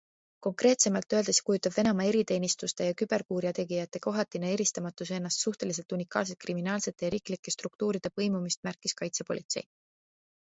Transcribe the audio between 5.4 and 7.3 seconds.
suhteliselt unikaalset kriminaalsete ja